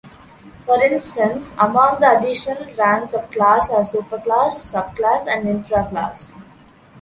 [0.65, 6.33] For instance, among the additional ranks of class are superclass, subclass and infraclass.